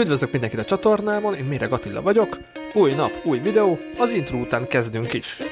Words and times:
Üdvözlök 0.00 0.30
mindenkit 0.30 0.58
a 0.58 0.64
csatornámon, 0.64 1.34
én 1.34 1.44
Méreg 1.44 1.72
Attila 1.72 2.02
vagyok. 2.02 2.38
Új 2.74 2.94
nap, 2.94 3.10
új 3.24 3.38
videó, 3.38 3.78
az 3.98 4.12
intro 4.12 4.38
után 4.38 4.66
kezdünk 4.66 5.12
is. 5.12 5.42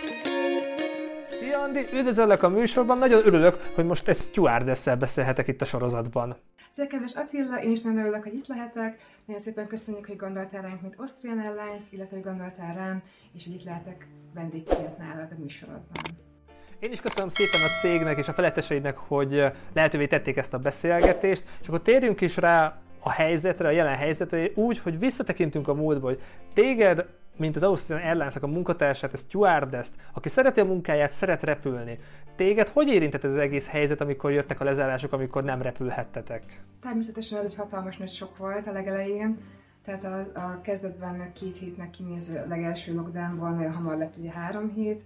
Szia 1.39 1.61
Andi, 1.61 1.87
üdvözöllek 1.93 2.43
a 2.43 2.49
műsorban, 2.49 2.99
nagyon 2.99 3.27
örülök, 3.27 3.71
hogy 3.75 3.85
most 3.85 4.09
egy 4.09 4.17
stewardess 4.17 4.85
beszélhetek 4.99 5.49
itt 5.49 5.61
a 5.61 5.65
sorozatban. 5.65 6.37
Szia, 6.71 6.87
kedves 6.87 7.15
Attila, 7.15 7.63
én 7.63 7.71
is 7.71 7.81
nagyon 7.81 7.99
örülök, 7.99 8.23
hogy 8.23 8.35
itt 8.35 8.47
lehetek. 8.47 8.99
Nagyon 9.25 9.43
szépen 9.43 9.67
köszönjük, 9.67 10.07
hogy 10.07 10.17
gondoltál 10.17 10.63
ránk, 10.63 10.81
mint 10.81 10.95
Austrian 10.97 11.39
Airlines, 11.39 11.83
illetve 11.91 12.17
hogy 12.17 12.25
gondoltál 12.25 12.75
rám, 12.75 13.03
és 13.33 13.45
hogy 13.45 13.55
itt 13.55 13.65
lehetek 13.65 14.07
vendégként 14.35 14.99
nálad 14.99 15.29
a 15.31 15.41
műsorodban. 15.41 16.03
Én 16.79 16.93
is 16.93 17.01
köszönöm 17.01 17.29
szépen 17.29 17.61
a 17.61 17.81
cégnek 17.81 18.19
és 18.19 18.29
a 18.29 18.33
feletteseidnek, 18.33 18.97
hogy 18.97 19.45
lehetővé 19.75 20.07
tették 20.07 20.37
ezt 20.37 20.55
a 20.55 20.59
beszélgetést, 20.59 21.45
és 21.61 21.69
akkor 21.69 21.83
térjünk 21.83 22.21
is 22.21 22.37
rá 22.37 22.83
a 23.01 23.11
helyzetre, 23.11 23.69
a 23.69 23.71
jelen 23.71 23.97
helyzetre, 23.97 24.51
úgy, 24.55 24.79
hogy 24.79 24.99
visszatekintünk 24.99 25.69
a 25.69 25.75
múltba, 25.75 26.07
hogy 26.07 26.21
téged, 26.55 27.07
mint 27.37 27.57
az 27.57 27.63
Austrian 27.63 28.01
airlines 28.01 28.37
a 28.37 28.47
munkatársát, 28.47 29.13
ezt 29.13 29.29
stewardess 29.29 29.87
aki 30.13 30.29
szereti 30.29 30.61
a 30.61 30.65
munkáját, 30.65 31.11
szeret 31.11 31.43
repülni. 31.43 31.99
Téged 32.37 32.69
hogy 32.69 32.89
érintett 32.89 33.25
ez 33.25 33.31
az 33.31 33.37
egész 33.37 33.69
helyzet, 33.69 34.01
amikor 34.01 34.33
jöttek 34.33 34.61
a 34.61 34.65
lezárások, 34.65 35.13
amikor 35.13 35.45
nem 35.45 35.63
repülhettetek? 35.63 36.63
Természetesen 36.83 37.39
ez 37.39 37.45
egy 37.45 37.55
hatalmas 37.55 37.97
nagy 37.97 38.09
sok 38.09 38.37
volt 38.37 38.67
a 38.67 38.73
legelején. 38.73 39.39
Tehát 39.85 40.05
a, 40.05 40.41
a 40.41 40.61
kezdetben 40.61 41.33
két 41.33 41.57
hétnek 41.57 41.91
kinéző 41.91 42.45
legelső 42.49 42.95
lockdownban 42.95 43.55
nagyon 43.55 43.73
hamar 43.73 43.97
lett 43.97 44.17
ugye 44.19 44.31
három 44.31 44.73
hét, 44.75 45.03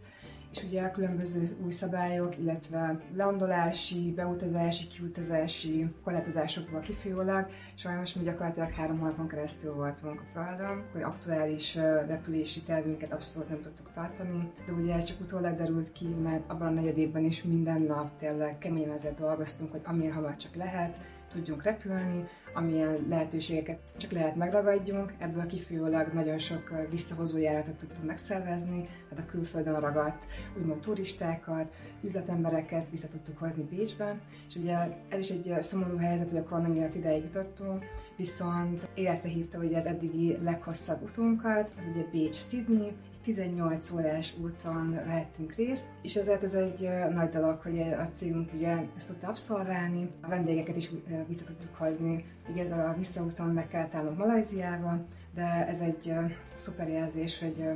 és 0.52 0.62
ugye 0.62 0.82
a 0.82 0.90
különböző 0.90 1.56
új 1.64 1.70
szabályok, 1.70 2.38
illetve 2.38 3.00
landolási, 3.16 4.12
beutazási, 4.16 4.86
kiutazási 4.86 5.86
korlátozásokból 6.04 6.80
kifolyólag, 6.80 7.46
sajnos 7.74 8.14
mi 8.14 8.22
gyakorlatilag 8.22 8.72
három 8.72 8.98
hónapon 8.98 9.28
keresztül 9.28 9.74
voltunk 9.74 10.20
a 10.20 10.24
Földön, 10.32 10.84
hogy 10.92 11.02
aktuális 11.02 11.74
repülési 12.06 12.60
tervünket 12.60 13.12
abszolút 13.12 13.48
nem 13.48 13.60
tudtuk 13.60 13.90
tartani, 13.90 14.50
de 14.66 14.72
ugye 14.72 14.94
ez 14.94 15.04
csak 15.04 15.20
utólag 15.20 15.56
derült 15.56 15.92
ki, 15.92 16.06
mert 16.06 16.50
abban 16.50 16.66
a 16.66 16.70
negyedében 16.70 17.24
is 17.24 17.42
minden 17.42 17.80
nap 17.82 18.18
tényleg 18.18 18.58
keményen 18.58 18.90
azért 18.90 19.18
dolgoztunk, 19.18 19.70
hogy 19.70 19.80
amilyen 19.84 20.12
hamar 20.12 20.36
csak 20.36 20.54
lehet, 20.54 20.96
tudjunk 21.32 21.62
repülni, 21.62 22.28
amilyen 22.54 23.06
lehetőségeket 23.08 23.78
csak 23.96 24.10
lehet 24.10 24.36
megragadjunk. 24.36 25.12
Ebből 25.18 25.46
kifolyólag 25.46 26.12
nagyon 26.12 26.38
sok 26.38 26.72
visszahozó 26.90 27.38
járatot 27.38 27.76
tudtunk 27.76 28.06
megszervezni, 28.06 28.88
tehát 29.08 29.24
a 29.28 29.30
külföldön 29.30 29.80
ragadt 29.80 30.26
úgymond 30.58 30.80
turistákat, 30.80 31.74
üzletembereket 32.02 32.90
vissza 32.90 33.08
tudtuk 33.08 33.38
hozni 33.38 33.62
Bécsbe. 33.62 34.20
És 34.48 34.56
ugye 34.56 34.76
ez 35.08 35.18
is 35.18 35.30
egy 35.30 35.62
szomorú 35.62 35.96
helyzet, 35.96 36.30
hogy 36.30 36.38
a 36.38 36.44
korona 36.44 36.68
miatt 36.68 36.94
ideig 36.94 37.22
jutottunk, 37.22 37.84
viszont 38.16 38.88
életre 38.94 39.28
hívta 39.28 39.58
ugye 39.58 39.76
az 39.76 39.86
eddigi 39.86 40.38
leghosszabb 40.42 41.02
utunkat, 41.02 41.70
az 41.78 41.86
ugye 41.90 42.04
Bécs-Sydney, 42.12 42.92
18 43.22 43.90
órás 43.90 44.34
úton 44.42 44.94
vehettünk 45.06 45.54
részt, 45.54 45.86
és 46.02 46.16
ezért 46.16 46.42
ez 46.42 46.54
egy 46.54 46.88
nagy 47.14 47.28
dolog, 47.28 47.60
hogy 47.62 47.80
a 47.80 48.08
cégünk 48.12 48.52
ugye 48.54 48.76
ezt 48.96 49.06
tudta 49.06 49.28
abszolválni, 49.28 50.10
a 50.20 50.28
vendégeket 50.28 50.76
is 50.76 50.90
vissza 51.28 51.44
tudtuk 51.44 51.74
hozni. 51.74 52.24
Igaz, 52.54 52.70
a 52.70 52.94
visszaúton 52.98 53.46
meg 53.46 53.68
kellett 53.68 53.94
állnunk 53.94 54.18
Malajziába, 54.18 55.04
de 55.34 55.66
ez 55.68 55.80
egy 55.80 56.14
szuper 56.54 56.88
jelzés, 56.88 57.38
hogy 57.38 57.68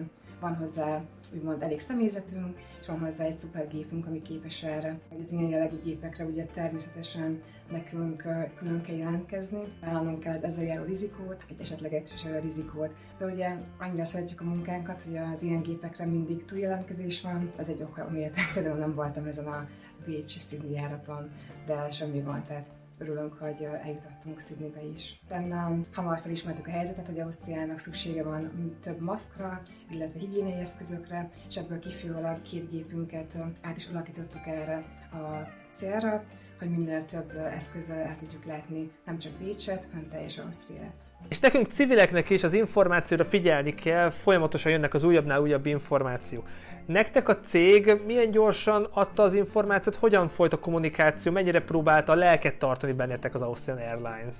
van 0.46 0.56
hozzá 0.56 1.02
úgymond 1.34 1.62
elég 1.62 1.80
személyzetünk, 1.80 2.58
és 2.80 2.86
van 2.86 2.98
hozzá 2.98 3.24
egy 3.24 3.36
szuper 3.36 3.68
gépünk, 3.68 4.06
ami 4.06 4.22
képes 4.22 4.62
erre. 4.62 4.98
Az 5.20 5.32
ilyen 5.32 5.48
jellegű 5.48 5.76
gépekre 5.84 6.24
ugye 6.24 6.44
természetesen 6.44 7.42
nekünk 7.70 8.22
külön 8.58 8.82
kell 8.82 8.96
jelentkezni, 8.96 9.58
vállalnunk 9.80 10.20
kell 10.20 10.34
az 10.34 10.44
ezzel 10.44 10.64
járó 10.64 10.84
rizikót, 10.84 11.44
egy 11.48 11.60
esetleges 11.60 12.26
rizikót. 12.40 12.94
De 13.18 13.24
ugye 13.24 13.56
annyira 13.78 14.04
szeretjük 14.04 14.40
a 14.40 14.44
munkánkat, 14.44 15.02
hogy 15.02 15.16
az 15.16 15.42
ilyen 15.42 15.62
gépekre 15.62 16.04
mindig 16.04 16.44
túljelentkezés 16.44 17.20
van, 17.20 17.52
az 17.58 17.68
egy 17.68 17.82
oka, 17.82 18.04
amiért 18.04 18.36
például 18.54 18.78
nem 18.78 18.94
voltam 18.94 19.26
ezen 19.26 19.46
a 19.46 19.68
Bécs 20.04 20.38
Sydney 20.38 20.72
járaton, 20.72 21.30
de 21.66 21.90
semmi 21.90 22.20
van, 22.20 22.44
tehát 22.46 22.70
örülünk, 22.98 23.34
hogy 23.34 23.68
eljutottunk 23.84 24.40
Sydneybe 24.40 24.82
is. 24.82 25.20
Utána 25.24 25.80
hamar 25.92 26.20
felismertük 26.20 26.66
a 26.66 26.70
helyzetet, 26.70 27.06
hogy 27.06 27.20
Ausztriának 27.20 27.78
szüksége 27.78 28.22
van 28.22 28.76
több 28.80 29.00
maszkra, 29.00 29.62
illetve 29.90 30.18
higiéniai 30.18 30.60
eszközökre, 30.60 31.30
és 31.48 31.56
ebből 31.56 31.78
kifolyólag 31.78 32.42
két 32.42 32.70
gépünket 32.70 33.38
át 33.60 33.76
is 33.76 33.86
alakítottuk 33.86 34.46
erre 34.46 34.84
a 35.12 35.48
célra, 35.76 36.24
hogy 36.58 36.70
minél 36.70 37.04
több 37.04 37.32
eszközzel 37.56 37.98
el 37.98 38.16
tudjuk 38.16 38.44
látni 38.44 38.90
nem 39.04 39.18
csak 39.18 39.32
Bécset, 39.32 39.86
hanem 39.90 40.08
teljes 40.08 40.38
Ausztriát. 40.38 40.94
És 41.28 41.40
nekünk 41.40 41.66
civileknek 41.66 42.30
is 42.30 42.42
az 42.42 42.52
információra 42.52 43.24
figyelni 43.24 43.74
kell, 43.74 44.10
folyamatosan 44.10 44.72
jönnek 44.72 44.94
az 44.94 45.04
újabbnál 45.04 45.40
újabb 45.40 45.66
információk. 45.66 46.48
Nektek 46.86 47.28
a 47.28 47.40
cég 47.40 48.00
milyen 48.06 48.30
gyorsan 48.30 48.88
adta 48.92 49.22
az 49.22 49.34
információt, 49.34 49.94
hogyan 49.94 50.28
folyt 50.28 50.52
a 50.52 50.58
kommunikáció, 50.58 51.32
mennyire 51.32 51.60
próbálta 51.60 52.12
a 52.12 52.16
lelket 52.16 52.58
tartani 52.58 52.92
bennetek 52.92 53.34
az 53.34 53.42
Austrian 53.42 53.78
Airlines? 53.78 54.36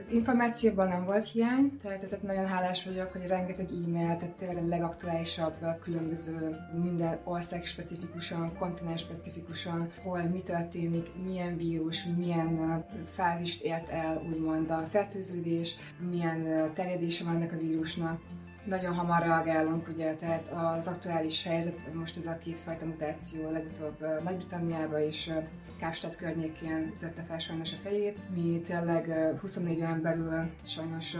Az 0.00 0.10
információban 0.10 0.88
nem 0.88 1.04
volt 1.04 1.30
hiány, 1.30 1.78
tehát 1.82 2.02
ezért 2.02 2.22
nagyon 2.22 2.46
hálás 2.46 2.84
vagyok, 2.84 3.12
hogy 3.12 3.26
rengeteg 3.26 3.68
e-mail, 3.70 4.16
tehát 4.16 4.34
tényleg 4.38 4.64
a 4.64 4.66
legaktuálisabb, 4.66 5.54
különböző 5.82 6.56
minden 6.82 7.18
ország 7.24 7.66
specifikusan, 7.66 8.56
kontinens 8.58 9.00
specifikusan, 9.00 9.90
hol 10.02 10.22
mi 10.22 10.40
történik, 10.40 11.06
milyen 11.24 11.56
vírus, 11.56 12.04
milyen 12.16 12.84
fázist 13.12 13.62
ért 13.62 13.88
el 13.88 14.22
úgymond 14.30 14.70
a 14.70 14.82
fertőződés, 14.90 15.74
milyen 16.10 16.70
terjedése 16.74 17.24
van 17.24 17.34
ennek 17.34 17.52
a 17.52 17.58
vírusnak 17.58 18.20
nagyon 18.68 18.94
hamar 18.94 19.22
reagálunk, 19.22 19.88
ugye, 19.88 20.14
tehát 20.14 20.48
az 20.48 20.86
aktuális 20.86 21.44
helyzet, 21.44 21.94
most 21.94 22.16
ez 22.16 22.26
a 22.26 22.38
kétfajta 22.38 22.86
mutáció 22.86 23.50
legutóbb 23.50 24.22
Nagy-Britanniába 24.24 25.00
és 25.00 25.32
Kápstad 25.78 26.16
környékén 26.16 26.92
ütötte 26.96 27.22
fel 27.22 27.38
sajnos 27.38 27.72
a 27.72 27.76
fejét. 27.82 28.18
Mi 28.34 28.62
tényleg 28.66 29.36
24 29.40 29.78
órán 29.78 30.02
belül 30.02 30.50
sajnos 30.66 31.16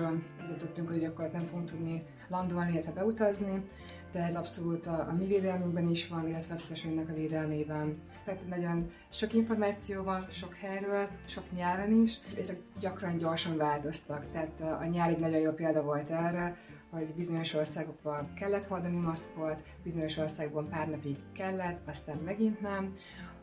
döntöttünk, 0.48 0.88
hogy 0.88 1.04
akkor 1.04 1.30
nem 1.32 1.46
fogunk 1.46 1.70
tudni 1.70 2.02
landolni, 2.28 2.72
illetve 2.72 2.92
beutazni, 2.92 3.64
de 4.12 4.22
ez 4.22 4.36
abszolút 4.36 4.86
a, 4.86 5.06
a 5.10 5.14
mi 5.18 5.26
védelmünkben 5.26 5.88
is 5.88 6.08
van, 6.08 6.28
illetve 6.28 6.54
az 6.54 6.62
utasainknak 6.64 7.08
a 7.08 7.14
védelmében. 7.14 7.94
Tehát 8.24 8.48
nagyon 8.48 8.90
sok 9.10 9.34
információ 9.34 10.02
van, 10.02 10.26
sok 10.30 10.54
helyről, 10.54 11.08
sok 11.26 11.44
nyelven 11.52 11.92
is, 11.92 12.18
ezek 12.38 12.58
gyakran 12.80 13.16
gyorsan 13.16 13.56
változtak, 13.56 14.24
tehát 14.32 14.60
a 14.80 14.84
nyár 14.84 15.08
egy 15.08 15.18
nagyon 15.18 15.40
jó 15.40 15.50
példa 15.50 15.82
volt 15.82 16.10
erre, 16.10 16.56
hogy 16.90 17.14
bizonyos 17.16 17.54
országokban 17.54 18.34
kellett 18.34 18.64
hordani 18.64 18.98
maszkot, 18.98 19.62
bizonyos 19.82 20.16
országban 20.16 20.68
pár 20.68 20.88
napig 20.88 21.16
kellett, 21.32 21.88
aztán 21.88 22.16
megint 22.16 22.60
nem. 22.60 22.96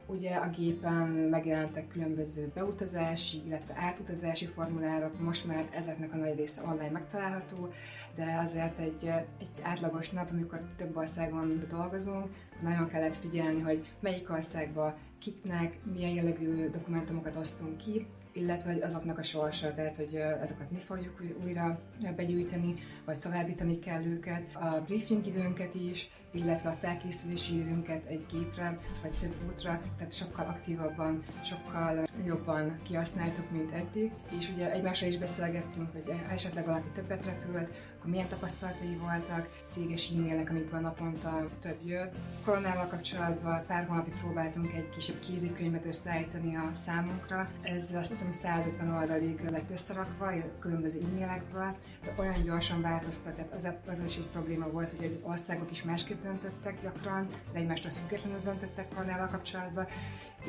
Ugye 0.08 0.36
a 0.36 0.50
gépen 0.50 1.08
megjelentek 1.08 1.88
különböző 1.88 2.52
beutazási, 2.54 3.42
illetve 3.46 3.74
átutazási 3.78 4.46
formulárok, 4.46 5.20
most 5.20 5.46
már 5.46 5.68
ezeknek 5.72 6.14
a 6.14 6.18
nagy 6.18 6.36
része 6.36 6.62
online 6.64 6.92
megtalálható, 6.92 7.74
de 8.16 8.40
azért 8.44 8.80
egy, 8.80 9.06
egy 9.40 9.62
átlagos 9.62 10.10
nap, 10.10 10.30
amikor 10.32 10.60
több 10.76 10.98
országon 10.98 11.66
dolgozunk, 11.70 12.26
nagyon 12.62 12.88
kellett 12.88 13.16
figyelni, 13.16 13.62
hogy 13.62 13.86
melyik 14.00 14.30
országba 14.30 14.98
kiknek 15.20 15.78
milyen 15.94 16.12
jellegű 16.12 16.70
dokumentumokat 16.70 17.36
osztunk 17.36 17.78
ki, 17.78 18.08
illetve 18.36 18.72
hogy 18.72 18.82
azoknak 18.82 19.18
a 19.18 19.24
sorsa, 19.24 19.74
tehát 19.74 19.98
hogy 19.98 20.22
azokat 20.42 20.72
mi 20.72 20.80
fogjuk 20.80 21.22
újra 21.44 21.80
begyűjteni, 22.16 22.74
vagy 23.06 23.20
továbbítani 23.20 23.80
kell 23.80 24.06
őket, 24.06 24.56
a 24.56 24.82
briefing 24.86 25.26
időnket 25.26 25.76
is, 25.76 26.10
illetve 26.32 26.70
a 26.70 26.78
felkészülési 26.82 27.60
időnket 27.60 28.06
egy 28.06 28.26
gépre, 28.32 28.80
vagy 29.02 29.12
több 29.20 29.36
útra, 29.48 29.80
tehát 29.98 30.14
sokkal 30.14 30.46
aktívabban, 30.46 31.24
sokkal 31.44 32.04
jobban 32.26 32.80
kihasználtuk, 32.84 33.52
mint 33.52 33.72
eddig. 33.72 34.12
És 34.40 34.50
ugye 34.56 34.72
egymásra 34.72 35.08
is 35.08 35.18
beszélgettünk, 35.18 35.92
hogy 35.92 36.14
esetleg 36.32 36.66
valaki 36.66 36.88
többet 36.94 37.26
repült, 37.26 37.70
milyen 38.06 38.28
tapasztalatai 38.28 38.96
voltak, 38.96 39.50
céges 39.68 40.10
e-mailek, 40.10 40.50
amikből 40.50 40.80
naponta 40.80 41.48
több 41.60 41.78
jött. 41.84 42.16
Koronával 42.44 42.88
kapcsolatban 42.88 43.66
pár 43.68 43.86
hónapig 43.88 44.14
próbáltunk 44.14 44.74
egy 44.74 44.90
kisebb 44.90 45.20
kézikönyvet 45.20 45.86
összeállítani 45.86 46.56
a 46.56 46.70
számunkra. 46.74 47.50
Ez 47.62 47.92
azt 47.96 48.10
hiszem 48.10 48.32
150 48.32 48.94
oldalig 48.94 49.50
lett 49.50 49.72
összerakva, 49.72 50.32
különböző 50.60 51.00
e-mailekből, 51.00 51.76
de 52.04 52.14
olyan 52.18 52.44
gyorsan 52.44 52.82
változtak, 52.82 53.36
tehát 53.36 53.54
az, 53.54 53.70
az 53.88 54.02
is 54.08 54.16
egy 54.16 54.28
probléma 54.32 54.70
volt, 54.70 54.94
hogy 54.98 55.12
az 55.16 55.24
országok 55.24 55.72
is 55.72 55.84
másképp 55.84 56.24
döntöttek 56.24 56.82
gyakran, 56.82 57.28
de 57.54 57.60
egymástól 57.60 57.92
függetlenül 57.92 58.40
döntöttek 58.40 58.88
koronával 58.96 59.28
kapcsolatban, 59.28 59.86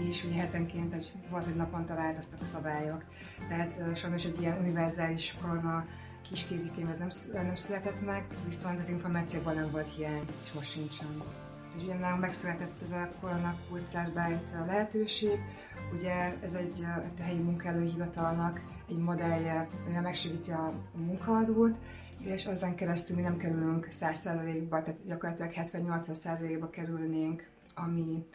és 0.08 0.24
ugye 0.24 0.40
hetenként 0.40 0.92
hogy 0.92 1.12
volt, 1.30 1.44
hogy 1.44 1.56
naponta 1.56 1.94
változtak 1.94 2.40
a 2.40 2.44
szabályok. 2.44 3.04
Tehát 3.48 3.96
sajnos 3.96 4.24
egy 4.24 4.40
ilyen 4.40 4.58
univerzális 4.58 5.36
korona 5.42 5.86
kis 6.28 6.46
kézikönyv 6.46 6.88
ez 6.88 6.96
nem, 6.96 7.08
nem 7.32 7.54
született 7.54 8.04
meg, 8.04 8.24
viszont 8.46 8.80
az 8.80 8.88
információban 8.88 9.54
nem 9.54 9.70
volt 9.70 9.94
hiány, 9.96 10.24
és 10.44 10.52
most 10.52 10.70
sincsen. 10.70 11.22
Ugye 11.82 11.94
nálunk 11.94 12.20
megszületett 12.20 12.82
ez 12.82 12.90
a 12.90 13.10
korona 13.20 13.54
kulcárba 13.68 14.20
a 14.22 14.64
lehetőség, 14.66 15.38
Ugye 15.92 16.34
ez 16.42 16.54
egy 16.54 16.84
a 17.18 17.22
helyi 17.22 17.38
munkaelőhivatalnak 17.38 18.60
egy 18.88 18.96
modellje, 18.96 19.68
amivel 19.84 20.02
megsegíti 20.02 20.50
a 20.50 20.72
munkaadót, 20.96 21.78
és 22.20 22.46
azon 22.46 22.74
keresztül 22.74 23.16
mi 23.16 23.22
nem 23.22 23.36
kerülünk 23.36 23.88
100%-ba, 23.90 24.82
tehát 24.82 25.06
gyakorlatilag 25.06 25.52
70-80%-ba 25.54 26.70
kerülnénk, 26.70 27.48
ami 27.74 28.26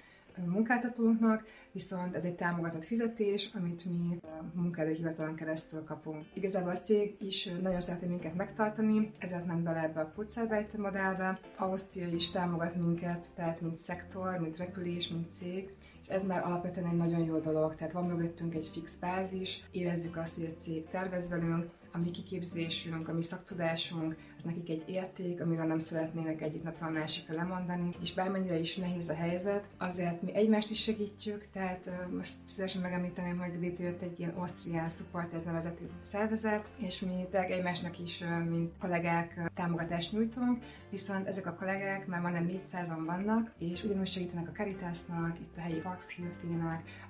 munkáltatónknak, 0.50 1.44
viszont 1.72 2.16
ez 2.16 2.26
egy 2.26 2.36
támogatott 2.36 2.86
fizetés, 2.86 3.50
amit 3.54 3.86
mi 3.86 4.18
a 4.22 4.60
munkaerőhivatalon 4.60 5.36
keresztül 5.36 5.84
kapunk. 5.84 6.26
Igazából 6.34 6.72
a 6.72 6.80
cég 6.80 7.16
is 7.20 7.50
nagyon 7.62 7.82
szeretné 7.82 8.08
minket 8.08 8.36
megtartani, 8.36 9.12
ezért 9.20 9.46
ment 9.46 9.64
bele 9.64 9.84
ebbe 9.84 10.00
a 10.00 10.12
Kurzarbeit 10.16 10.78
modellbe. 10.78 11.40
Ausztria 11.58 12.08
is 12.08 12.30
támogat 12.30 12.76
minket, 12.76 13.26
tehát 13.36 13.62
mint 13.62 13.78
szektor, 13.78 14.40
mint 14.40 14.58
repülés, 14.58 15.08
mint 15.08 15.32
cég, 15.32 15.74
és 16.02 16.08
ez 16.08 16.24
már 16.24 16.44
alapvetően 16.46 16.90
egy 16.90 16.98
nagyon 16.98 17.24
jó 17.24 17.40
dolog, 17.40 17.76
tehát 17.76 17.94
van 17.94 18.06
mögöttünk 18.06 18.56
egy 18.56 18.70
fix 18.74 18.96
bázis, 18.96 19.64
érezzük 19.72 20.18
azt, 20.18 20.36
hogy 20.36 20.54
a 20.56 20.60
cég 20.60 20.88
tervez 20.90 21.30
velünk, 21.30 21.70
a 21.92 21.98
mi 21.98 22.12
kiképzésünk, 22.12 23.08
a 23.08 23.14
mi 23.14 23.24
szaktudásunk, 23.24 24.16
az 24.38 24.44
nekik 24.44 24.70
egy 24.70 24.84
érték, 24.86 25.42
amiről 25.42 25.66
nem 25.66 25.80
szeretnének 25.80 26.42
egyik 26.42 26.64
napra 26.64 26.88
a 26.88 26.90
másikra 26.90 27.36
lemondani, 27.36 27.96
és 28.02 28.14
bármennyire 28.14 28.60
is 28.60 28.76
nehéz 28.76 29.10
a 29.10 29.16
helyzet, 29.16 29.66
azért 29.78 30.22
mi 30.22 30.36
egymást 30.36 30.70
is 30.70 30.82
segítjük, 30.82 31.48
tehát 31.52 31.92
most 32.18 32.34
szívesen 32.46 32.82
megemlíteném, 32.82 33.40
hogy 33.40 33.56
létrejött 33.60 34.02
egy 34.02 34.20
ilyen 34.20 34.34
Austrian 34.36 34.90
Support, 34.90 35.34
ez 35.34 35.44
nevezetű 35.44 35.84
szervezet, 36.02 36.70
és 36.78 37.00
mi 37.00 37.26
tényleg 37.32 37.52
egymásnak 37.52 38.00
is, 38.00 38.24
mint 38.50 38.78
kollégák 38.80 39.52
támogatást 39.54 40.12
nyújtunk, 40.12 40.64
viszont 40.90 41.28
ezek 41.28 41.46
a 41.46 41.54
kollégák 41.54 42.08
már 42.08 42.22
majdnem 42.22 42.50
400-an 42.50 43.04
vannak, 43.06 43.52
és 43.58 43.84
ugyanúgy 43.84 44.12
segítenek 44.12 44.48
a 44.48 44.52
Caritasnak, 44.52 45.40
itt 45.40 45.58
a 45.58 45.62
helyi 45.62 45.82
Vax 45.82 46.18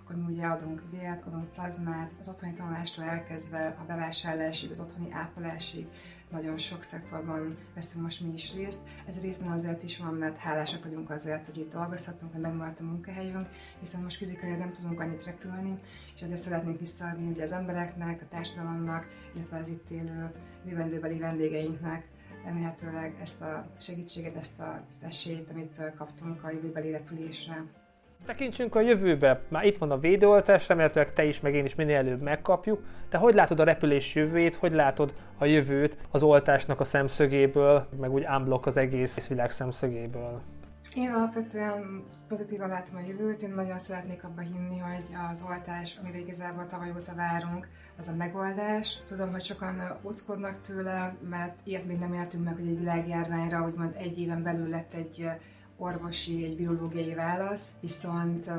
akkor 0.03 0.15
mi 0.15 0.33
ugye 0.33 0.45
adunk 0.45 0.83
vért, 0.91 1.25
adunk 1.25 1.51
plazmát, 1.51 2.11
az 2.19 2.27
otthoni 2.27 2.53
tanulástól 2.53 3.05
elkezdve 3.05 3.75
a 3.79 3.83
bevásárlásig, 3.83 4.70
az 4.71 4.79
otthoni 4.79 5.11
ápolásig, 5.11 5.87
nagyon 6.29 6.57
sok 6.57 6.83
szektorban 6.83 7.57
veszünk 7.75 8.03
most 8.03 8.21
mi 8.21 8.33
is 8.33 8.53
részt. 8.53 8.79
Ez 9.07 9.19
részben 9.19 9.51
azért 9.51 9.83
is 9.83 9.97
van, 9.97 10.13
mert 10.13 10.37
hálásak 10.37 10.83
vagyunk 10.83 11.09
azért, 11.09 11.45
hogy 11.45 11.57
itt 11.57 11.71
dolgozhatunk, 11.71 12.31
hogy 12.31 12.41
megmaradt 12.41 12.79
a 12.79 12.83
munkahelyünk, 12.83 13.47
hiszen 13.79 14.01
most 14.01 14.17
fizikailag 14.17 14.59
nem 14.59 14.71
tudunk 14.71 14.99
annyit 14.99 15.25
repülni, 15.25 15.79
és 16.15 16.21
ezért 16.21 16.41
szeretnénk 16.41 16.79
visszaadni 16.79 17.27
ugye 17.27 17.43
az 17.43 17.51
embereknek, 17.51 18.21
a 18.21 18.27
társadalomnak, 18.27 19.07
illetve 19.35 19.57
az 19.57 19.67
itt 19.67 19.89
élő 19.89 20.31
jövendőbeli 20.65 21.17
vendégeinknek 21.17 22.07
remélhetőleg 22.43 23.17
ezt 23.21 23.41
a 23.41 23.65
segítséget, 23.79 24.35
ezt 24.35 24.59
az 24.59 25.03
esélyt, 25.03 25.49
amit 25.49 25.93
kaptunk 25.95 26.43
a 26.43 26.51
jövőbeli 26.51 26.91
repülésre. 26.91 27.80
Tekintsünk 28.25 28.75
a 28.75 28.81
jövőbe. 28.81 29.41
Már 29.47 29.65
itt 29.65 29.77
van 29.77 29.91
a 29.91 29.99
védőoltás, 29.99 30.67
remélhetőleg 30.67 31.13
te 31.13 31.23
is, 31.23 31.39
meg 31.39 31.53
én 31.53 31.65
is 31.65 31.75
minél 31.75 31.95
előbb 31.95 32.21
megkapjuk. 32.21 32.83
Te 33.09 33.17
hogy 33.17 33.33
látod 33.33 33.59
a 33.59 33.63
repülés 33.63 34.15
jövőjét, 34.15 34.55
hogy 34.55 34.73
látod 34.73 35.13
a 35.37 35.45
jövőt 35.45 35.97
az 36.11 36.23
oltásnak 36.23 36.79
a 36.79 36.83
szemszögéből, 36.83 37.87
meg 37.99 38.11
úgy 38.11 38.25
unblock 38.37 38.65
az 38.65 38.77
egész 38.77 39.27
világ 39.27 39.51
szemszögéből? 39.51 40.41
Én 40.95 41.11
alapvetően 41.11 42.03
pozitívan 42.27 42.69
látom 42.69 42.95
a 42.95 43.07
jövőt, 43.07 43.41
én 43.41 43.49
nagyon 43.49 43.79
szeretnék 43.79 44.23
abba 44.23 44.41
hinni, 44.41 44.77
hogy 44.77 45.15
az 45.31 45.43
oltás, 45.49 45.97
amire 46.01 46.17
igazából 46.17 46.65
tavaly 46.65 46.91
óta 46.91 47.15
várunk, 47.15 47.67
az 47.97 48.07
a 48.07 48.15
megoldás. 48.15 48.97
Tudom, 49.07 49.31
hogy 49.31 49.43
sokan 49.43 49.81
óckodnak 50.03 50.61
tőle, 50.61 51.15
mert 51.29 51.59
ilyet 51.63 51.85
még 51.85 51.97
nem 51.97 52.13
éltünk 52.13 52.43
meg, 52.43 52.55
hogy 52.55 52.67
egy 52.67 52.77
világjárványra 52.77 53.65
úgymond 53.65 53.95
egy 53.97 54.19
éven 54.19 54.43
belül 54.43 54.69
lett 54.69 54.93
egy 54.93 55.29
orvosi, 55.81 56.43
egy 56.43 56.55
virológiai 56.55 57.13
válasz, 57.13 57.71
viszont 57.79 58.49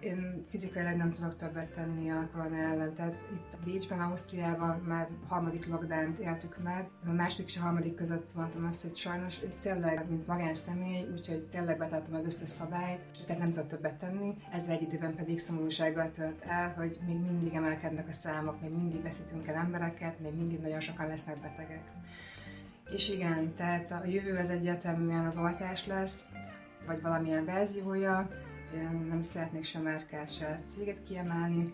én 0.00 0.46
fizikailag 0.50 0.96
nem 0.96 1.12
tudok 1.12 1.36
többet 1.36 1.68
tenni 1.68 2.10
a 2.10 2.28
korona 2.32 2.56
ellen. 2.56 2.94
Tehát 2.94 3.24
itt 3.32 3.58
Bécsben, 3.64 4.00
Ausztriában 4.00 4.82
már 4.86 5.08
harmadik 5.28 5.66
lockdown 5.66 6.16
éltük 6.20 6.62
meg. 6.62 6.88
A 7.06 7.12
második 7.12 7.46
és 7.46 7.56
a 7.56 7.60
harmadik 7.60 7.94
között 7.94 8.34
mondtam 8.34 8.66
azt, 8.66 8.82
hogy 8.82 8.96
sajnos 8.96 9.38
tényleg, 9.60 10.08
mint 10.08 10.26
magánszemély, 10.26 11.06
úgyhogy 11.12 11.42
tényleg 11.42 11.78
betartom 11.78 12.14
az 12.14 12.24
összes 12.24 12.50
szabályt, 12.50 13.00
tehát 13.26 13.42
nem 13.42 13.52
tudok 13.52 13.68
többet 13.68 13.94
tenni. 13.94 14.34
Ezzel 14.52 14.74
egy 14.74 14.82
időben 14.82 15.14
pedig 15.14 15.38
szomorúsággal 15.38 16.10
tölt 16.10 16.42
el, 16.42 16.72
hogy 16.76 16.98
még 17.06 17.16
mindig 17.16 17.54
emelkednek 17.54 18.08
a 18.08 18.12
számok, 18.12 18.60
még 18.60 18.70
mindig 18.70 19.02
veszítünk 19.02 19.46
el 19.46 19.54
embereket, 19.54 20.20
még 20.20 20.34
mindig 20.34 20.60
nagyon 20.60 20.80
sokan 20.80 21.06
lesznek 21.06 21.40
betegek. 21.40 21.84
És 22.94 23.08
igen, 23.08 23.54
tehát 23.54 23.90
a 23.90 24.06
jövő 24.06 24.36
az 24.36 24.50
egyértelműen 24.50 25.26
az 25.26 25.36
oltás 25.36 25.86
lesz, 25.86 26.24
vagy 26.86 27.00
valamilyen 27.00 27.44
verziója, 27.44 28.28
én 28.74 29.06
nem 29.08 29.22
szeretnék 29.22 29.64
sem 29.64 29.82
márkát, 29.82 30.34
se 30.34 30.60
céget 30.64 31.04
kiemelni, 31.04 31.72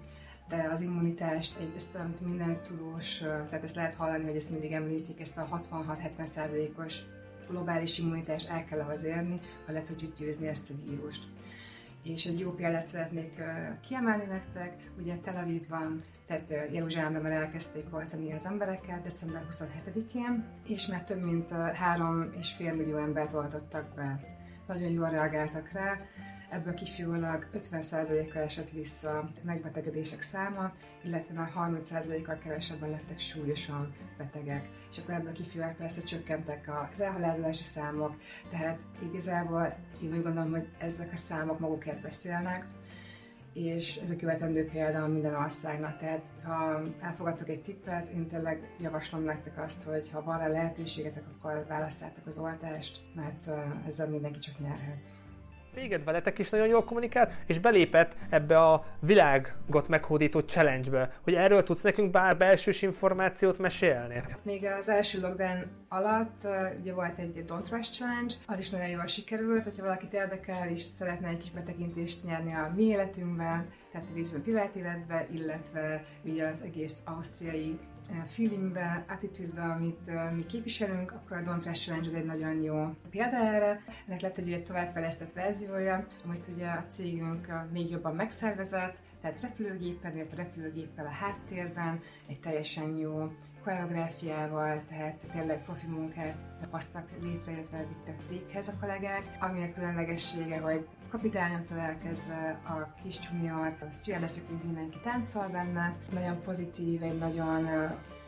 de 0.48 0.68
az 0.72 0.80
immunitást, 0.80 1.56
egy, 1.60 1.72
ezt 1.76 1.94
amit 1.94 2.20
minden 2.20 2.60
tudós, 2.62 3.18
tehát 3.18 3.62
ezt 3.62 3.74
lehet 3.74 3.94
hallani, 3.94 4.24
hogy 4.24 4.36
ezt 4.36 4.50
mindig 4.50 4.72
említik, 4.72 5.20
ezt 5.20 5.36
a 5.36 5.48
66-70%-os 5.72 7.00
globális 7.48 7.98
immunitást 7.98 8.50
el 8.50 8.64
kell 8.64 8.80
ahhoz 8.80 9.04
érni, 9.04 9.40
ha 9.66 9.72
le 9.72 9.82
tudjuk 9.82 10.16
győzni 10.16 10.46
ezt 10.46 10.70
a 10.70 10.74
vírust. 10.84 11.24
És 12.02 12.26
egy 12.26 12.38
jó 12.38 12.50
példát 12.50 12.84
szeretnék 12.84 13.42
kiemelni 13.88 14.24
nektek, 14.24 14.90
ugye 14.98 15.16
Tel 15.16 15.36
Avivban, 15.36 16.02
tehát 16.26 16.72
Jeruzsálemben 16.72 17.22
már 17.22 17.32
elkezdték 17.32 17.84
oltani 17.90 18.32
az 18.32 18.46
embereket 18.46 19.02
december 19.02 19.46
27-én, 19.50 20.44
és 20.66 20.86
már 20.86 21.04
több 21.04 21.22
mint 21.22 21.50
3,5 21.50 22.58
millió 22.76 22.96
embert 22.96 23.32
oltottak 23.32 23.94
be. 23.94 24.20
Nagyon 24.68 24.90
jól 24.90 25.10
reagáltak 25.10 25.72
rá, 25.72 26.00
ebből 26.50 26.74
kifolyólag 26.74 27.46
50%-kal 27.54 28.42
esett 28.42 28.70
vissza 28.70 29.30
megbetegedések 29.42 30.22
száma, 30.22 30.72
illetve 31.04 31.34
már 31.34 31.52
30%-kal 31.56 32.38
kevesebben 32.38 32.90
lettek 32.90 33.20
súlyosan 33.20 33.94
betegek. 34.18 34.68
És 34.90 34.98
akkor 34.98 35.14
ebből 35.14 35.32
kifolyólag 35.32 35.76
persze 35.76 36.02
csökkentek 36.02 36.70
az 36.92 37.00
elhalálozási 37.00 37.64
számok, 37.64 38.16
tehát 38.50 38.80
igazából 39.02 39.76
én 40.02 40.12
úgy 40.12 40.22
gondolom, 40.22 40.50
hogy 40.50 40.68
ezek 40.78 41.12
a 41.12 41.16
számok 41.16 41.58
magukért 41.58 42.00
beszélnek, 42.00 42.64
és 43.52 43.96
ez 43.96 44.10
a 44.10 44.16
követendő 44.16 44.68
példa 44.68 45.06
minden 45.06 45.34
országnak. 45.34 45.98
Tehát 45.98 46.26
ha 46.44 46.82
elfogadtok 47.00 47.48
egy 47.48 47.62
tippet, 47.62 48.08
én 48.08 48.26
tényleg 48.26 48.74
javaslom 48.80 49.22
nektek 49.22 49.58
azt, 49.58 49.82
hogy 49.82 50.10
ha 50.10 50.22
van 50.22 50.38
rá 50.38 50.48
lehetőségetek, 50.48 51.24
akkor 51.28 51.64
választátok 51.68 52.26
az 52.26 52.38
oltást, 52.38 53.00
mert 53.14 53.50
ezzel 53.86 54.08
mindenki 54.08 54.38
csak 54.38 54.58
nyerhet. 54.58 55.17
Téged 55.78 56.04
veletek 56.04 56.38
is 56.38 56.50
nagyon 56.50 56.66
jól 56.66 56.84
kommunikált, 56.84 57.32
és 57.46 57.58
belépett 57.58 58.16
ebbe 58.30 58.58
a 58.58 58.84
világot 59.00 59.88
meghódító 59.88 60.38
challenge-be, 60.38 61.12
hogy 61.22 61.34
erről 61.34 61.62
tudsz 61.62 61.80
nekünk 61.82 62.10
bár 62.10 62.36
belsős 62.36 62.82
információt 62.82 63.58
mesélni? 63.58 64.22
Még 64.42 64.64
az 64.64 64.88
első 64.88 65.20
lockdown 65.20 65.66
alatt 65.88 66.46
ugye 66.80 66.92
volt 66.92 67.18
egy 67.18 67.44
Don't 67.48 67.66
Rush 67.70 67.92
Challenge, 67.92 68.34
az 68.46 68.58
is 68.58 68.70
nagyon 68.70 68.88
jól 68.88 69.06
sikerült, 69.06 69.64
hogyha 69.64 69.82
valakit 69.82 70.12
érdekel 70.12 70.68
és 70.68 70.80
szeretne 70.80 71.28
egy 71.28 71.38
kis 71.38 71.50
betekintést 71.50 72.24
nyerni 72.24 72.52
a 72.52 72.72
mi 72.76 72.82
életünkben, 72.82 73.68
tehát 73.92 74.06
részben 74.14 74.42
privát 74.42 74.74
életbe, 74.74 75.26
illetve 75.30 76.04
ugye 76.22 76.46
az 76.46 76.62
egész 76.62 76.98
ausztriai 77.04 77.78
feelingbe, 78.26 79.04
attitűdbe, 79.08 79.62
amit 79.62 80.10
mi 80.34 80.46
képviselünk, 80.46 81.12
akkor 81.12 81.36
a 81.36 81.40
Don't 81.40 81.58
Trash 81.58 81.82
Challenge 81.82 82.08
az 82.08 82.14
egy 82.14 82.24
nagyon 82.24 82.62
jó 82.62 82.94
példa 83.10 83.36
erre. 83.36 83.82
Ennek 84.06 84.20
lett 84.20 84.38
egy, 84.38 84.52
egy 84.52 84.64
továbbfejlesztett 84.64 85.32
verziója, 85.32 86.06
amit 86.24 86.50
ugye 86.54 86.66
a 86.66 86.84
cégünk 86.88 87.46
még 87.72 87.90
jobban 87.90 88.14
megszervezett, 88.14 88.96
tehát 89.20 89.40
repülőgéppel, 89.40 90.14
illetve 90.14 90.36
repülőgéppel 90.36 91.06
a 91.06 91.10
háttérben, 91.10 92.00
egy 92.26 92.40
teljesen 92.40 92.96
jó 92.96 93.32
koreográfiával, 93.68 94.82
tehát 94.88 95.24
tényleg 95.32 95.62
profi 95.64 95.86
munkát 95.86 96.36
hoztak 96.70 97.08
létre, 97.20 97.52
illetve 97.52 97.86
vittek 97.88 98.28
véghez 98.28 98.68
a 98.68 98.72
kollégák. 98.80 99.36
Ami 99.40 99.62
a 99.62 99.72
különlegessége, 99.74 100.58
hogy 100.58 100.86
kapitányoktól 101.10 101.78
elkezdve 101.78 102.58
a 102.64 103.02
kis 103.02 103.18
junior, 103.30 103.76
a 103.80 103.84
stewardessek, 103.92 104.42
mindenki 104.64 104.98
táncol 105.02 105.48
benne. 105.48 105.94
Nagyon 106.12 106.42
pozitív, 106.42 107.02
egy 107.02 107.18
nagyon 107.18 107.68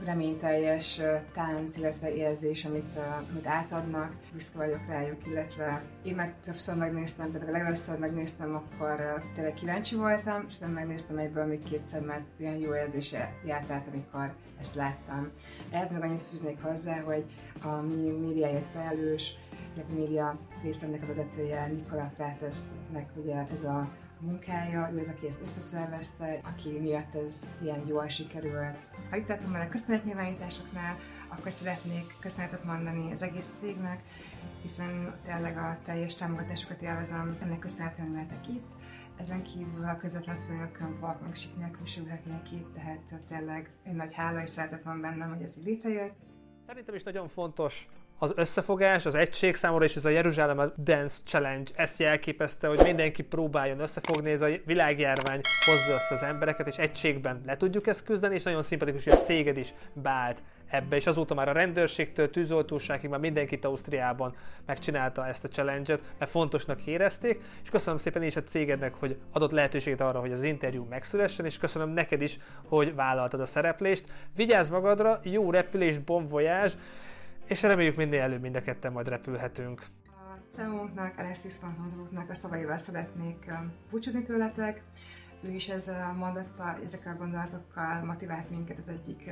reményteljes 0.05 1.01
tánc, 1.35 1.77
illetve 1.77 2.15
érzés, 2.15 2.65
amit, 2.65 2.99
amit 3.31 3.47
átadnak. 3.47 4.15
Büszke 4.33 4.59
vagyok 4.59 4.87
rájuk, 4.89 5.27
illetve 5.27 5.83
én 6.03 6.15
meg 6.15 6.35
többször 6.45 6.77
megnéztem, 6.77 7.33
tehát 7.33 7.49
a 7.49 7.51
legelőször 7.51 7.99
megnéztem, 7.99 8.55
akkor 8.55 9.23
tényleg 9.35 9.55
kíváncsi 9.55 9.97
voltam, 9.97 10.45
és 10.49 10.59
nem 10.59 10.71
megnéztem 10.71 11.19
egyből 11.19 11.45
még 11.45 11.63
kétszer, 11.63 12.01
mert 12.01 12.25
ilyen 12.37 12.57
jó 12.57 12.75
érzés 12.75 13.15
járt 13.45 13.71
át, 13.71 13.87
amikor 13.93 14.35
ezt 14.61 14.75
láttam. 14.75 15.30
Ehhez 15.71 15.91
meg 15.91 16.03
annyit 16.03 16.23
fűznék 16.23 16.63
hozzá, 16.63 17.01
hogy 17.01 17.25
a 17.63 17.69
mi 17.69 18.11
médiáért 18.11 18.67
felelős, 18.67 19.35
illetve 19.75 19.95
média 19.95 20.39
részemnek 20.63 21.03
a 21.03 21.07
vezetője 21.07 21.67
Nikola 21.67 22.13
Frátesznek 22.17 23.09
ugye 23.17 23.47
ez 23.53 23.65
a 23.65 23.89
munkája, 24.21 24.91
ő 24.95 24.99
az, 24.99 25.09
aki 25.09 25.27
ezt 25.27 25.41
összeszervezte, 25.43 26.41
aki 26.43 26.79
miatt 26.79 27.15
ez 27.15 27.41
ilyen 27.63 27.87
jól 27.87 28.09
sikerült. 28.09 28.77
Ha 29.11 29.17
itt 29.17 29.51
már 29.51 29.67
a 29.67 29.69
köszönetnyilvánításoknál, 29.69 30.97
akkor 31.29 31.53
szeretnék 31.53 32.17
köszönetet 32.21 32.65
mondani 32.65 33.13
az 33.13 33.23
egész 33.23 33.49
cégnek, 33.53 34.01
hiszen 34.63 35.15
tényleg 35.27 35.57
a 35.57 35.77
teljes 35.85 36.15
támogatásokat 36.15 36.83
élvezem, 36.83 37.39
ennek 37.43 37.59
köszönhetően 37.59 38.13
lehetek 38.13 38.49
itt. 38.49 38.67
Ezen 39.21 39.43
kívül 39.43 39.85
a 39.85 39.97
közvetlen 39.97 40.41
főnökön 40.47 41.01
Volkmann 41.01 41.33
Sik 41.33 41.57
nélkül 41.57 41.87
sülhetnék 41.87 42.53
itt, 42.53 42.75
tehát 42.75 43.21
tényleg 43.29 43.71
egy 43.83 43.95
nagy 43.95 44.13
hála 44.13 44.43
és 44.43 44.51
szeretet 44.51 44.83
van 44.83 45.01
bennem, 45.01 45.35
hogy 45.35 45.43
ez 45.43 45.57
így 45.59 45.65
létrejött. 45.65 46.15
Szerintem 46.67 46.95
is 46.95 47.03
nagyon 47.03 47.29
fontos 47.29 47.89
az 48.19 48.33
összefogás, 48.35 49.07
az 49.07 49.15
egység 49.15 49.55
számomra, 49.55 49.85
és 49.85 49.97
ez 49.97 50.05
a 50.05 50.09
Jeruzsálem 50.09 50.73
Dance 50.79 51.17
Challenge 51.25 51.71
ezt 51.75 51.99
jelképezte, 51.99 52.69
hogy 52.69 52.81
mindenki 52.85 53.23
próbáljon 53.23 53.81
összefogni, 53.81 54.31
ez 54.31 54.43
a 54.43 54.49
világjárvány 54.65 55.41
hozza 55.65 55.93
össze 55.93 56.15
az 56.15 56.23
embereket, 56.23 56.67
és 56.67 56.77
egységben 56.77 57.43
le 57.47 57.57
tudjuk 57.57 57.87
ezt 57.87 58.05
küzdeni, 58.05 58.35
és 58.35 58.43
nagyon 58.43 58.63
szimpatikus, 58.63 59.05
hogy 59.05 59.13
a 59.13 59.17
céged 59.17 59.57
is 59.57 59.75
beállt 59.93 60.43
ebbe, 60.71 60.97
és 60.97 61.07
azóta 61.07 61.35
már 61.35 61.49
a 61.49 61.53
rendőrségtől 61.53 62.31
tűzoltóságig 62.31 63.11
már 63.11 63.21
mindenkit 63.21 63.65
Ausztriában 63.65 64.35
megcsinálta 64.67 65.27
ezt 65.27 65.45
a 65.45 65.49
challenge-et, 65.49 66.01
mert 66.19 66.31
fontosnak 66.31 66.87
érezték, 66.87 67.41
és 67.63 67.71
köszönöm 67.71 67.99
szépen 67.99 68.23
is 68.23 68.37
a 68.37 68.43
cégednek, 68.43 68.95
hogy 68.95 69.19
adott 69.33 69.51
lehetőséget 69.51 70.01
arra, 70.01 70.21
hogy 70.21 70.33
az 70.33 70.43
interjú 70.43 70.87
megszülessen, 70.91 71.45
és 71.45 71.59
köszönöm 71.59 71.89
neked 71.89 72.23
is, 72.23 72.39
hogy 72.65 72.95
vállaltad 72.95 73.41
a 73.41 73.47
szereplést. 73.47 74.05
Vigyázz 74.35 74.71
magadra, 74.71 75.21
jó 75.23 75.51
repülés, 75.51 75.99
bon 75.99 76.29
és 77.45 77.63
reméljük 77.63 77.97
minél 77.97 78.21
előbb 78.21 78.41
mind 78.41 78.55
a 78.55 78.63
ketten 78.63 78.93
majd 78.93 79.09
repülhetünk. 79.09 79.87
A 80.07 80.55
CEO-nknak, 80.55 81.19
Alexis 81.19 81.61
van 81.61 81.75
Honzolóknak 81.79 82.31
a 82.31 82.35
szavaival 82.35 82.77
szeretnék 82.77 83.53
búcsúzni 83.91 84.23
tőletek. 84.23 84.83
Ő 85.43 85.51
is 85.51 85.69
ezzel 85.69 86.13
mondatta, 86.13 86.79
ezekkel 86.85 87.13
a 87.13 87.17
gondolatokkal 87.17 88.05
motivált 88.05 88.51
minket 88.51 88.79
az 88.79 88.89
egyik 88.89 89.31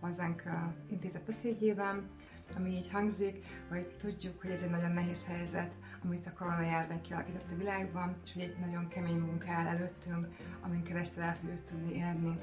hozzánk 0.00 0.42
intézet 0.90 1.24
beszédjében, 1.24 2.10
ami 2.56 2.70
így 2.70 2.90
hangzik, 2.90 3.44
hogy 3.68 3.86
tudjuk, 3.86 4.40
hogy 4.40 4.50
ez 4.50 4.62
egy 4.62 4.70
nagyon 4.70 4.92
nehéz 4.92 5.26
helyzet, 5.26 5.76
amit 6.04 6.26
a 6.26 6.32
koronajárvány 6.32 7.00
kialakított 7.00 7.50
a 7.50 7.56
világban, 7.56 8.16
és 8.24 8.32
hogy 8.32 8.42
egy 8.42 8.56
nagyon 8.60 8.88
kemény 8.88 9.18
munka 9.18 9.50
áll 9.50 9.66
előttünk, 9.66 10.26
amin 10.60 10.82
keresztül 10.82 11.22
el 11.22 11.36
fogjuk 11.36 11.64
tudni 11.64 11.94
érni 11.94 12.38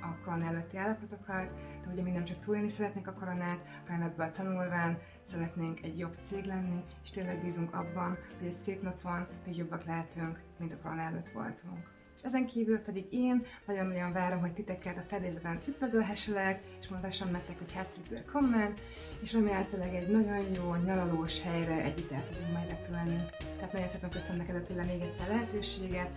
a 0.00 0.24
korona 0.24 0.46
előtti 0.46 0.76
állapotokat, 0.76 1.50
de 1.84 1.92
ugye 1.92 2.02
mi 2.02 2.10
nem 2.10 2.24
csak 2.24 2.38
túlélni 2.38 2.68
szeretnénk 2.68 3.06
a 3.06 3.12
koronát, 3.12 3.58
hanem 3.86 4.02
ebből 4.02 4.30
tanulván 4.30 4.98
szeretnénk 5.24 5.82
egy 5.82 5.98
jobb 5.98 6.16
cég 6.20 6.44
lenni, 6.44 6.84
és 7.02 7.10
tényleg 7.10 7.42
bízunk 7.42 7.74
abban, 7.74 8.18
hogy 8.38 8.46
egy 8.46 8.54
szép 8.54 8.82
nap 8.82 9.00
van, 9.00 9.26
még 9.46 9.56
jobbak 9.56 9.84
lehetünk, 9.84 10.40
mint 10.58 10.72
a 10.72 10.78
korona 10.82 11.00
előtt 11.00 11.28
voltunk. 11.28 11.92
Ezen 12.24 12.46
kívül 12.46 12.78
pedig 12.78 13.04
én 13.10 13.46
nagyon-nagyon 13.66 14.12
várom, 14.12 14.40
hogy 14.40 14.52
titeket 14.52 14.96
a 14.96 15.04
fedélzetben 15.08 15.58
üdvözölhesselek, 15.68 16.60
és 16.80 16.88
mondhassam 16.88 17.30
nektek, 17.30 17.58
hogy 17.58 17.72
herzlich 17.72 18.24
komment, 18.32 18.80
és 19.22 19.32
remélhetőleg 19.32 19.94
egy 19.94 20.08
nagyon 20.08 20.52
jó 20.54 20.74
nyaralós 20.74 21.40
helyre 21.40 21.82
együtt 21.82 22.12
el 22.12 22.24
tudunk 22.24 22.52
majd 22.52 22.68
repülni. 22.68 23.24
Tehát 23.56 23.72
nagyon 23.72 23.88
szépen 23.88 24.10
köszönöm 24.10 24.36
neked 24.36 24.56
Attila 24.56 24.84
még 24.84 25.00
egyszer 25.00 25.28
lehetőséget, 25.28 26.08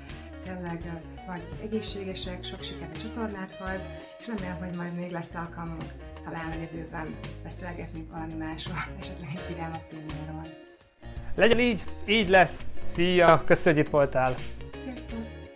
tényleg 0.43 1.01
vagy 1.27 1.41
egészségesek, 1.61 2.43
sok 2.43 2.63
sikert 2.63 2.95
a 2.95 2.99
csatornádhoz, 2.99 3.89
és 4.19 4.27
remélem, 4.27 4.57
hogy 4.57 4.75
majd 4.75 4.93
még 4.93 5.11
lesz 5.11 5.35
alkalmunk 5.35 5.93
talán 6.23 6.51
a 6.51 6.55
jövőben 6.55 7.15
beszélgetni 7.43 8.07
valami 8.11 8.33
másról, 8.33 8.77
esetleg 8.99 9.29
egy 9.35 9.47
vidámabb 9.47 9.87
témáról. 9.87 10.47
Legyen 11.35 11.59
így, 11.59 11.83
így 12.05 12.29
lesz. 12.29 12.65
Szia, 12.81 13.43
köszönjük, 13.45 13.77
hogy 13.77 13.85
itt 13.85 13.91
voltál. 13.91 14.35
Sziasztok! 14.83 15.46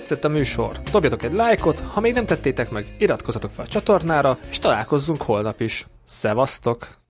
Tetszett 0.00 0.24
a 0.24 0.28
műsor, 0.28 0.80
dobjatok 0.90 1.22
egy 1.22 1.32
lájkot, 1.32 1.80
ha 1.80 2.00
még 2.00 2.12
nem 2.12 2.26
tettétek 2.26 2.70
meg, 2.70 2.94
iratkozzatok 2.98 3.50
fel 3.50 3.64
a 3.64 3.68
csatornára, 3.68 4.38
és 4.50 4.58
találkozzunk 4.58 5.22
holnap 5.22 5.60
is. 5.60 5.86
Szevasztok! 6.04 6.98